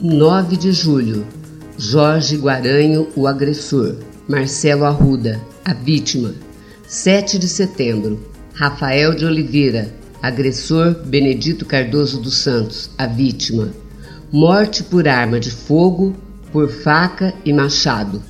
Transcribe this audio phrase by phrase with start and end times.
[0.00, 1.26] 9 de julho,
[1.78, 3.96] Jorge Guaranho, o agressor.
[4.28, 6.34] Marcelo Arruda, a vítima.
[6.86, 8.20] 7 de setembro,
[8.52, 9.90] Rafael de Oliveira,
[10.22, 13.72] agressor Benedito Cardoso dos Santos, a vítima.
[14.30, 16.14] Morte por arma de fogo,
[16.52, 18.22] por faca e machado.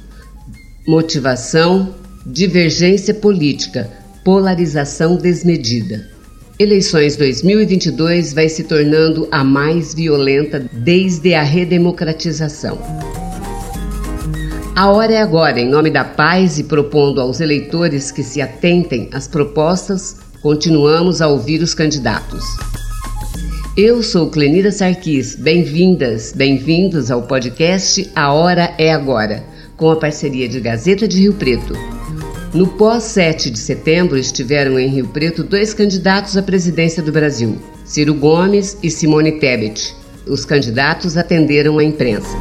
[0.86, 3.90] Motivação: divergência política,
[4.24, 6.15] polarização desmedida.
[6.58, 12.78] Eleições 2022 vai se tornando a mais violenta desde a redemocratização.
[14.74, 19.10] A hora é agora, em nome da paz e propondo aos eleitores que se atentem
[19.12, 22.42] às propostas, continuamos a ouvir os candidatos.
[23.76, 25.36] Eu sou Clenida Sarquis.
[25.36, 29.44] Bem-vindas, bem-vindos ao podcast A Hora é Agora,
[29.76, 31.95] com a parceria de Gazeta de Rio Preto.
[32.56, 38.14] No pós-7 de setembro estiveram em Rio Preto dois candidatos à presidência do Brasil, Ciro
[38.14, 39.94] Gomes e Simone Tebet.
[40.26, 42.34] Os candidatos atenderam a imprensa.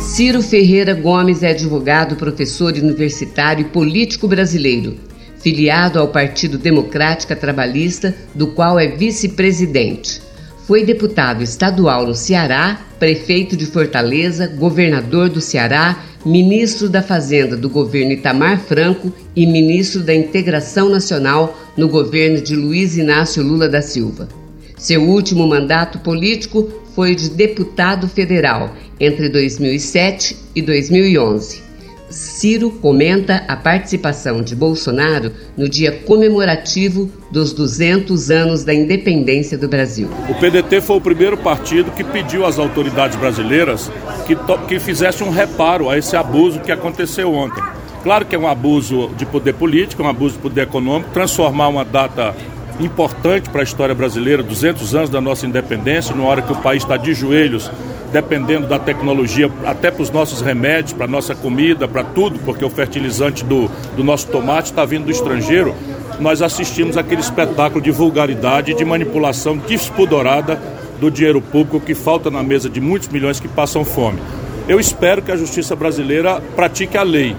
[0.00, 4.96] Ciro Ferreira Gomes é advogado, professor universitário e político brasileiro,
[5.42, 10.22] filiado ao Partido Democrática Trabalhista, do qual é vice-presidente.
[10.66, 17.68] Foi deputado estadual no Ceará, prefeito de Fortaleza, governador do Ceará, ministro da Fazenda do
[17.68, 23.82] governo Itamar Franco e ministro da Integração Nacional no governo de Luiz Inácio Lula da
[23.82, 24.28] Silva.
[24.76, 31.71] Seu último mandato político foi de deputado federal entre 2007 e 2011.
[32.12, 39.66] Ciro comenta a participação de Bolsonaro no dia comemorativo dos 200 anos da independência do
[39.68, 40.08] Brasil.
[40.28, 43.90] O PDT foi o primeiro partido que pediu às autoridades brasileiras
[44.26, 44.36] que,
[44.68, 47.62] que fizesse um reparo a esse abuso que aconteceu ontem.
[48.02, 51.68] Claro que é um abuso de poder político, é um abuso de poder econômico, transformar
[51.68, 52.34] uma data
[52.80, 56.82] importante para a história brasileira, 200 anos da nossa independência, numa hora que o país
[56.82, 57.70] está de joelhos,
[58.12, 62.64] dependendo da tecnologia, até para os nossos remédios, para a nossa comida, para tudo, porque
[62.64, 65.74] o fertilizante do, do nosso tomate está vindo do estrangeiro.
[66.20, 70.60] Nós assistimos aquele espetáculo de vulgaridade, de manipulação despudorada
[71.00, 74.20] do dinheiro público que falta na mesa de muitos milhões que passam fome.
[74.68, 77.34] Eu espero que a justiça brasileira pratique a lei,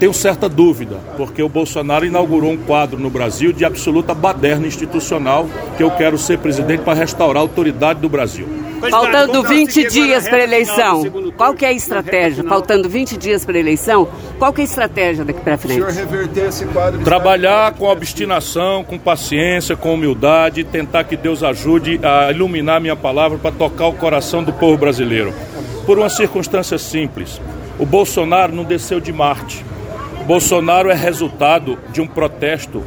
[0.00, 5.48] tenho certa dúvida, porque o Bolsonaro inaugurou um quadro no Brasil de absoluta baderna institucional,
[5.76, 8.67] que eu quero ser presidente para restaurar a autoridade do Brasil.
[8.90, 12.44] Faltando 20 dias para a eleição, qual que é a estratégia?
[12.44, 14.08] Faltando 20 dias para a eleição,
[14.38, 15.84] qual que é a estratégia daqui para frente?
[17.04, 23.38] Trabalhar com obstinação, com paciência, com humildade, tentar que Deus ajude a iluminar minha palavra
[23.38, 25.32] para tocar o coração do povo brasileiro.
[25.84, 27.40] Por uma circunstância simples,
[27.78, 29.64] o Bolsonaro não desceu de Marte.
[30.26, 32.82] Bolsonaro é resultado de um protesto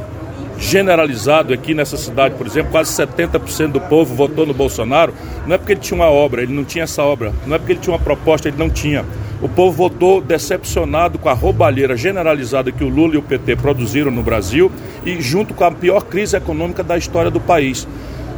[0.62, 5.12] generalizado aqui nessa cidade, por exemplo, quase 70% do povo votou no Bolsonaro.
[5.44, 7.32] Não é porque ele tinha uma obra, ele não tinha essa obra.
[7.44, 9.04] Não é porque ele tinha uma proposta, ele não tinha.
[9.42, 14.12] O povo votou decepcionado com a roubalheira generalizada que o Lula e o PT produziram
[14.12, 14.70] no Brasil
[15.04, 17.86] e junto com a pior crise econômica da história do país.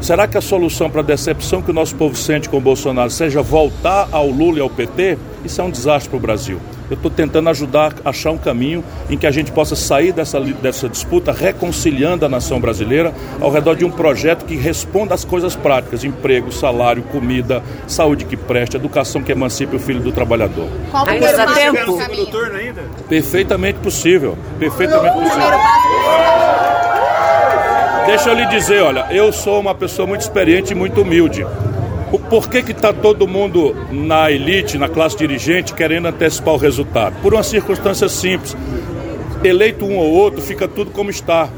[0.00, 3.10] Será que a solução para a decepção que o nosso povo sente com o Bolsonaro
[3.10, 5.18] seja voltar ao Lula e ao PT?
[5.44, 6.58] Isso é um desastre para o Brasil.
[6.90, 10.40] Eu estou tentando ajudar a achar um caminho em que a gente possa sair dessa,
[10.40, 15.56] dessa disputa reconciliando a nação brasileira ao redor de um projeto que responda às coisas
[15.56, 20.68] práticas: emprego, salário, comida, saúde que preste, educação que emancipe o filho do trabalhador.
[20.90, 21.98] Qual ainda dá tempo?
[23.08, 24.36] Perfeitamente possível.
[24.58, 25.58] Perfeitamente possível.
[28.06, 31.46] Deixa eu lhe dizer, olha, eu sou uma pessoa muito experiente e muito humilde.
[32.28, 37.20] Porquê que está todo mundo na elite, na classe dirigente, querendo antecipar o resultado?
[37.20, 38.56] Por uma circunstância simples.
[39.42, 41.48] Eleito um ou outro, fica tudo como está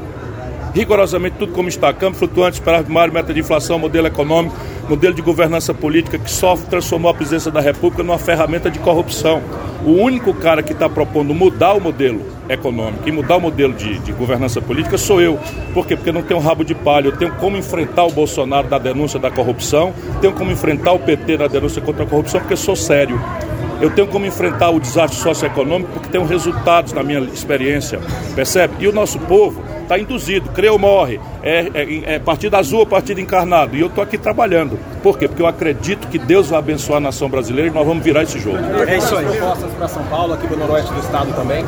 [0.77, 1.91] rigorosamente tudo como está.
[1.91, 4.55] Câmbio flutuante, esperar primário, meta de inflação, modelo econômico,
[4.87, 9.41] modelo de governança política que só transformou a presidência da República numa ferramenta de corrupção.
[9.83, 13.99] O único cara que está propondo mudar o modelo econômico e mudar o modelo de,
[13.99, 15.39] de, governança política sou eu.
[15.73, 15.95] Por quê?
[15.95, 19.31] Porque não tenho rabo de palha, eu tenho como enfrentar o Bolsonaro na denúncia da
[19.31, 23.19] corrupção, tenho como enfrentar o PT na denúncia contra a corrupção, porque sou sério.
[23.79, 27.99] Eu tenho como enfrentar o desastre socioeconômico porque tenho resultados na minha experiência,
[28.35, 28.73] percebe?
[28.79, 32.85] E o nosso povo está induzido, crê ou morre, é, é, é partido azul ou
[32.85, 33.75] partido encarnado.
[33.75, 34.77] E eu estou aqui trabalhando.
[35.01, 35.27] Por quê?
[35.27, 38.37] Porque eu acredito que Deus vai abençoar a nação brasileira e nós vamos virar esse
[38.37, 38.57] jogo.
[38.87, 39.25] É isso aí.
[39.25, 41.65] propostas para São Paulo, aqui do noroeste do estado também?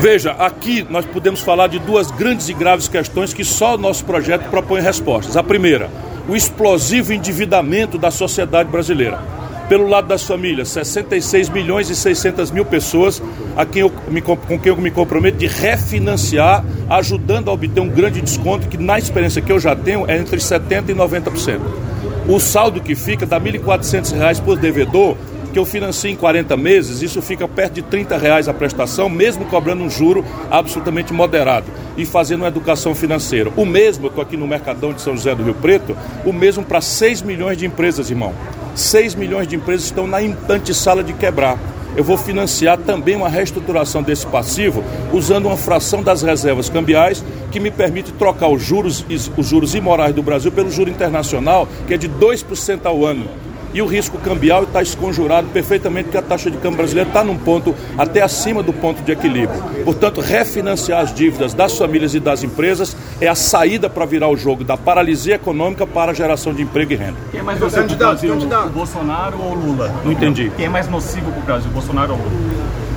[0.00, 4.04] Veja, aqui nós podemos falar de duas grandes e graves questões que só o nosso
[4.04, 5.36] projeto propõe respostas.
[5.36, 5.90] A primeira,
[6.28, 9.39] o explosivo endividamento da sociedade brasileira
[9.70, 13.22] pelo lado das famílias, 66 milhões e 600 mil pessoas
[13.56, 17.88] a quem eu me, com quem eu me comprometo de refinanciar, ajudando a obter um
[17.88, 21.60] grande desconto que, na experiência que eu já tenho, é entre 70% e 90%.
[22.28, 25.16] O saldo que fica dá R$ 1.400 por devedor,
[25.52, 29.44] que eu financio em 40 meses, isso fica perto de 30 reais a prestação, mesmo
[29.44, 33.52] cobrando um juro absolutamente moderado e fazendo uma educação financeira.
[33.56, 36.64] O mesmo, eu estou aqui no Mercadão de São José do Rio Preto, o mesmo
[36.64, 38.34] para 6 milhões de empresas, irmão.
[38.74, 40.18] 6 milhões de empresas estão na
[40.48, 41.58] antessala de quebrar.
[41.96, 47.58] Eu vou financiar também uma reestruturação desse passivo usando uma fração das reservas cambiais que
[47.58, 49.04] me permite trocar os juros,
[49.36, 53.80] os juros imorais do Brasil pelo juro internacional, que é de 2% ao ano e
[53.80, 57.74] o risco cambial está esconjurado perfeitamente que a taxa de câmbio brasileira está num ponto
[57.96, 59.62] até acima do ponto de equilíbrio.
[59.84, 64.36] Portanto, refinanciar as dívidas das famílias e das empresas é a saída para virar o
[64.36, 67.16] jogo da paralisia econômica para a geração de emprego e renda.
[67.30, 69.94] Quem é mais nocivo para o Brasil, o Bolsonaro ou Lula?
[70.04, 70.52] Não entendi.
[70.56, 72.90] Quem é mais nocivo para o Brasil, Bolsonaro ou Lula?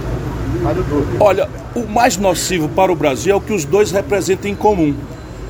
[1.20, 4.96] Olha, o mais nocivo para o Brasil é o que os dois representam em comum.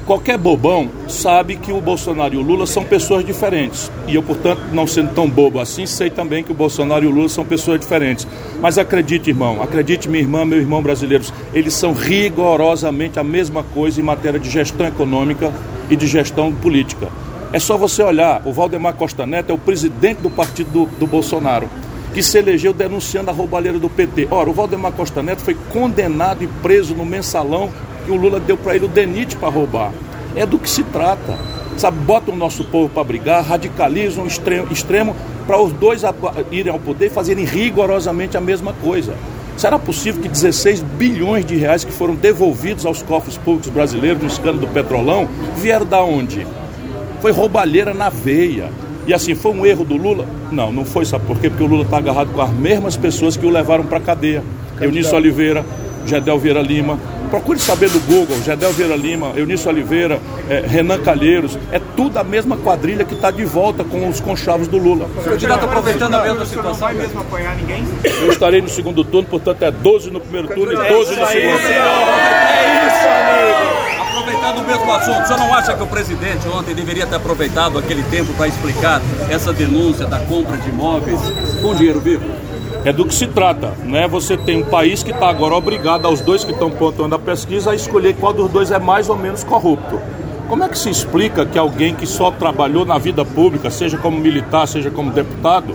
[0.06, 3.90] Qualquer bobão sabe que o Bolsonaro e o Lula são pessoas diferentes.
[4.06, 7.12] E eu, portanto, não sendo tão bobo assim, sei também que o Bolsonaro e o
[7.12, 8.28] Lula são pessoas diferentes.
[8.60, 14.02] Mas acredite, irmão, acredite, minha irmã, meu irmão brasileiros, eles são rigorosamente a mesma coisa
[14.02, 15.54] em matéria de gestão econômica
[15.90, 17.08] e de gestão política.
[17.54, 21.08] É só você olhar, o Valdemar Costa Neto é o presidente do partido do, do
[21.08, 21.70] Bolsonaro
[22.14, 24.28] que se elegeu denunciando a roubalheira do PT.
[24.30, 27.72] Ora, o Valdemar Costa Neto foi condenado e preso no mensalão
[28.04, 29.92] que o Lula deu para ele o DENIT para roubar.
[30.36, 31.38] É do que se trata.
[31.78, 35.16] Sabe, botam o nosso povo para brigar, radicalizam o extremo, extremo
[35.48, 36.02] para os dois
[36.52, 39.16] irem ao poder e fazerem rigorosamente a mesma coisa.
[39.58, 44.28] Será possível que 16 bilhões de reais que foram devolvidos aos cofres públicos brasileiros no
[44.28, 45.28] escândalo do Petrolão
[45.58, 46.46] vieram da onde?
[47.22, 48.70] Foi roubalheira na veia.
[49.06, 50.26] E assim, foi um erro do Lula?
[50.52, 51.50] Não, não foi, sabe por quê?
[51.50, 54.44] Porque o Lula está agarrado com as mesmas pessoas que o levaram para a cadeia.
[54.80, 55.66] Eunício Oliveira,
[56.06, 56.98] Gedel Vieira Lima,
[57.34, 61.58] Procure saber do Google, Gedel Vieira Lima, Eunício Oliveira, é, Renan Calheiros.
[61.72, 65.10] É tudo a mesma quadrilha que está de volta com os conchavos do Lula.
[65.24, 66.72] Candidato, aproveitando a mesma situação.
[66.74, 67.84] Não vai mesmo apoiar ninguém?
[68.22, 71.58] Eu estarei no segundo turno, portanto é 12 no primeiro turno e 12 no segundo.
[71.58, 74.10] É isso, amigo!
[74.12, 78.04] Aproveitando o mesmo assunto, você não acha que o presidente ontem deveria ter aproveitado aquele
[78.04, 81.20] tempo para explicar essa denúncia da compra de imóveis
[81.64, 82.43] com dinheiro vivo?
[82.86, 84.10] É do que se trata, né?
[84.10, 87.72] Você tem um país que está agora obrigado aos dois que estão pontuando a pesquisa
[87.72, 90.02] a escolher qual dos dois é mais ou menos corrupto.
[90.50, 94.20] Como é que se explica que alguém que só trabalhou na vida pública, seja como
[94.20, 95.74] militar, seja como deputado,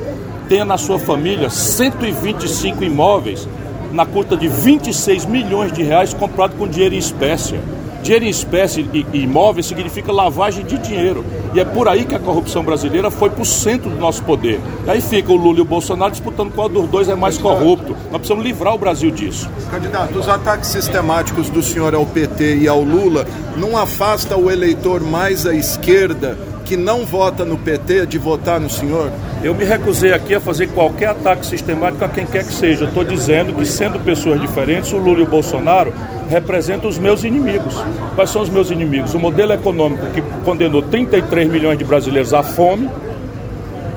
[0.50, 3.48] tenha na sua família 125 imóveis
[3.90, 7.58] na custa de 26 milhões de reais comprado com dinheiro em espécie?
[8.02, 11.24] Dinheiro em espécie e imóveis significa lavagem de dinheiro.
[11.54, 14.60] E é por aí que a corrupção brasileira foi para o centro do nosso poder.
[14.86, 17.96] E aí fica o Lula e o Bolsonaro disputando qual dos dois é mais corrupto.
[18.10, 19.50] Nós precisamos livrar o Brasil disso.
[19.70, 25.00] Candidato, os ataques sistemáticos do senhor ao PT e ao Lula não afasta o eleitor
[25.00, 29.10] mais à esquerda que não vota no PT de votar no senhor?
[29.42, 32.84] Eu me recusei aqui a fazer qualquer ataque sistemático a quem quer que seja.
[32.84, 35.94] Estou dizendo que, sendo pessoas diferentes, o Lula e o Bolsonaro
[36.28, 37.74] representam os meus inimigos.
[38.14, 39.14] Quais são os meus inimigos?
[39.14, 42.90] O modelo econômico que condenou 33 milhões de brasileiros à fome,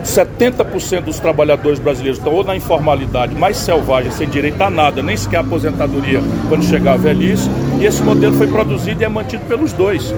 [0.05, 5.17] 70% dos trabalhadores brasileiros estão ou na informalidade mais selvagem, sem direito a nada, nem
[5.17, 7.49] sequer a aposentadoria quando chegar a velhice,
[7.81, 10.13] e esse modelo foi produzido e é mantido pelos dois.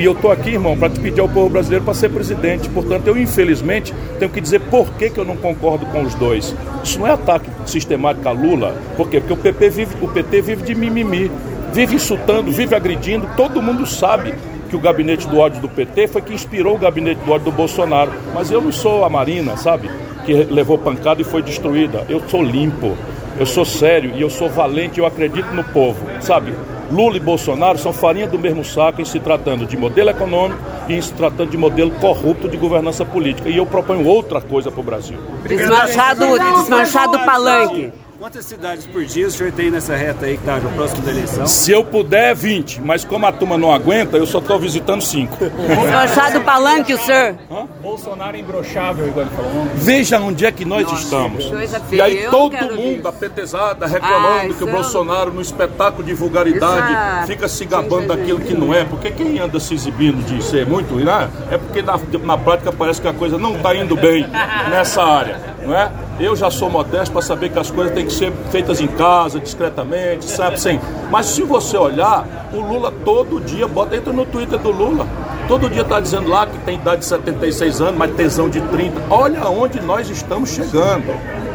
[0.00, 2.70] E eu estou aqui, irmão, para te pedir ao povo brasileiro para ser presidente.
[2.70, 6.56] Portanto, eu, infelizmente, tenho que dizer por que, que eu não concordo com os dois.
[6.82, 8.74] Isso não é ataque sistemático a Lula.
[8.96, 9.20] Por quê?
[9.20, 11.30] Porque o PT vive, o PT vive de mimimi,
[11.74, 13.28] vive insultando, vive agredindo.
[13.36, 14.32] Todo mundo sabe
[14.70, 17.52] que o gabinete do ódio do PT foi que inspirou o gabinete do ódio do
[17.52, 18.10] Bolsonaro.
[18.32, 19.90] Mas eu não sou a Marina, sabe?
[20.24, 22.06] Que levou pancada e foi destruída.
[22.08, 22.96] Eu sou limpo,
[23.38, 26.54] eu sou sério e eu sou valente, eu acredito no povo, sabe?
[26.90, 30.94] Lula e Bolsonaro são farinha do mesmo saco em se tratando de modelo econômico e
[30.94, 33.48] em se tratando de modelo corrupto de governança política.
[33.48, 35.18] E eu proponho outra coisa para o Brasil.
[35.46, 36.26] Desmanchado,
[36.58, 37.92] desmanchado palanque.
[38.20, 41.10] Quantas cidades por dia o senhor tem nessa reta aí que está no próximo da
[41.10, 41.46] eleição?
[41.46, 42.82] Se eu puder, 20.
[42.82, 45.38] Mas como a turma não aguenta, eu só estou visitando 5.
[45.38, 47.36] Desmanchado palanque, o senhor.
[47.50, 47.66] Hã?
[47.80, 49.66] Bolsonaro embroxável, igual ele falou.
[49.74, 51.50] Veja onde é que nós Nossa, estamos.
[51.90, 56.92] E aí todo mundo, a petezada, reclamando ah, que o Bolsonaro, no espetáculo de vulgaridade,
[56.92, 57.26] Exato.
[57.26, 58.84] fica se gabando daquilo que não é.
[58.84, 61.30] Porque quem anda se exibindo de ser muito, né?
[61.50, 64.26] é porque na, na prática parece que a coisa não está indo bem
[64.68, 65.90] nessa área, não é?
[66.20, 69.40] Eu já sou modesto para saber que as coisas têm que ser feitas em casa,
[69.40, 70.60] discretamente, sabe?
[70.60, 70.78] Sem.
[71.10, 75.06] Mas se você olhar, o Lula todo dia, bota, entra no Twitter do Lula,
[75.48, 79.00] todo dia está dizendo lá que tem idade de 76 anos, mas tesão de 30.
[79.08, 81.10] Olha onde nós estamos chegando.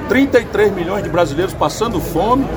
[0.10, 2.48] 33 milhões de brasileiros passando fome,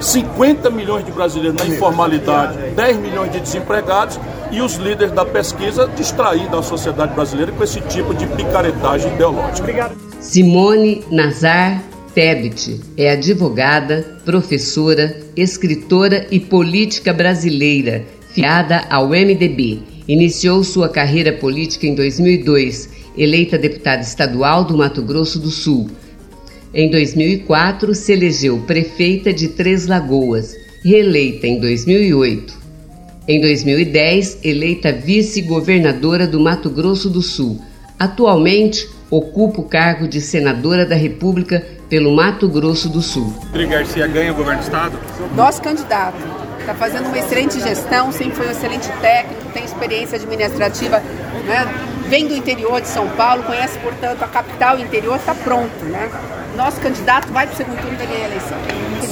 [0.00, 4.20] 50 milhões de brasileiros na informalidade, 10 milhões de desempregados
[4.52, 9.60] e os líderes da pesquisa distraindo a sociedade brasileira com esse tipo de picaretagem ideológica.
[9.60, 10.05] Obrigado.
[10.20, 11.82] Simone Nazar
[12.14, 19.80] Tebet é advogada, professora, escritora e política brasileira, fiada ao MDB.
[20.08, 25.90] Iniciou sua carreira política em 2002, eleita deputada estadual do Mato Grosso do Sul.
[26.72, 32.54] Em 2004, se elegeu prefeita de Três Lagoas, reeleita em 2008.
[33.28, 37.60] Em 2010, eleita vice-governadora do Mato Grosso do Sul.
[37.98, 43.32] Atualmente, ocupa o cargo de senadora da República pelo Mato Grosso do Sul.
[43.46, 44.98] Rodrigo Garcia ganha o governo do Estado?
[45.34, 46.16] Nosso candidato
[46.58, 51.00] está fazendo uma excelente gestão, sempre foi um excelente técnico, tem experiência administrativa,
[51.46, 51.95] né?
[52.08, 55.84] Vem do interior de São Paulo, conhece, portanto, a capital e interior, está pronto.
[55.84, 56.10] Né?
[56.56, 58.58] Nosso candidato vai para o segundo turno e ganhar a eleição.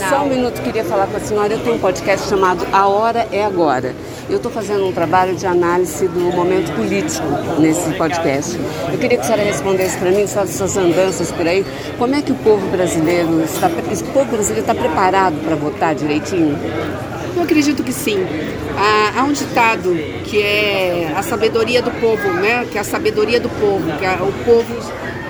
[0.09, 1.53] Só um minuto, queria falar com a senhora.
[1.53, 3.95] Eu tenho um podcast chamado A Hora é Agora.
[4.29, 7.27] Eu estou fazendo um trabalho de análise do momento político
[7.59, 8.59] nesse podcast.
[8.91, 11.65] Eu queria que a senhora respondesse para mim, sabe, suas andanças por aí,
[11.99, 16.59] como é que o povo brasileiro está, o povo brasileiro está preparado para votar direitinho?
[17.37, 18.19] Eu acredito que sim.
[18.77, 22.67] Há, há, um ditado que é a sabedoria do povo, né?
[22.71, 24.75] Que é a sabedoria do povo, que é o povo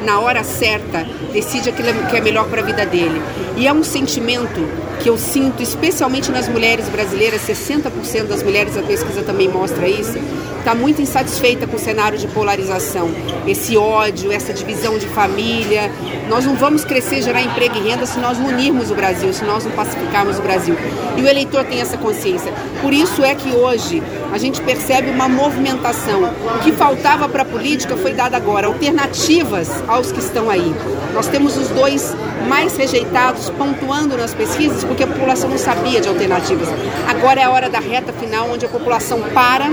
[0.04, 3.20] na hora certa decide aquilo que é melhor para a vida dele.
[3.56, 4.60] E é um sentimento
[5.04, 10.18] que eu sinto, especialmente nas mulheres brasileiras, 60% das mulheres, a pesquisa também mostra isso,
[10.58, 13.10] está muito insatisfeita com o cenário de polarização,
[13.46, 15.92] esse ódio, essa divisão de família.
[16.26, 19.44] Nós não vamos crescer, gerar emprego e renda se nós não unirmos o Brasil, se
[19.44, 20.74] nós não pacificarmos o Brasil.
[21.18, 22.50] E o eleitor tem essa consciência.
[22.80, 26.24] Por isso é que hoje a gente percebe uma movimentação.
[26.24, 30.74] O que faltava para a política foi dado agora, alternativas aos que estão aí.
[31.12, 32.16] Nós temos os dois
[32.48, 36.68] mais rejeitados pontuando nas pesquisas porque a população não sabia de alternativas.
[37.08, 39.66] Agora é a hora da reta final, onde a população para,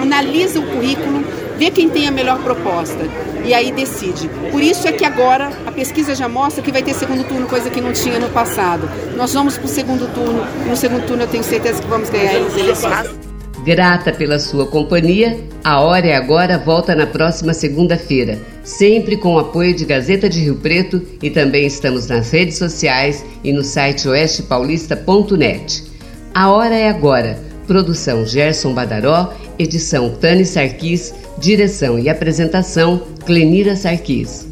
[0.00, 1.24] analisa o currículo,
[1.56, 3.08] vê quem tem a melhor proposta
[3.44, 4.28] e aí decide.
[4.52, 7.70] Por isso é que agora a pesquisa já mostra que vai ter segundo turno, coisa
[7.70, 8.88] que não tinha no passado.
[9.16, 12.34] Nós vamos para o segundo turno no segundo turno eu tenho certeza que vamos ganhar
[12.34, 13.27] eleições.
[13.68, 19.38] Grata pela sua companhia, a Hora é Agora volta na próxima segunda-feira, sempre com o
[19.38, 24.08] apoio de Gazeta de Rio Preto e também estamos nas redes sociais e no site
[24.08, 25.84] oestepaulista.net.
[26.32, 34.47] A Hora é Agora Produção Gerson Badaró, edição Tani Sarquis, direção e apresentação Clenira Sarquis.